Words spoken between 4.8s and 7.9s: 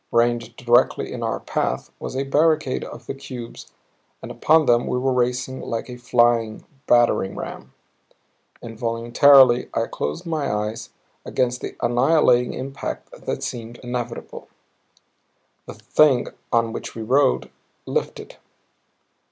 we were racing like a flying battering ram.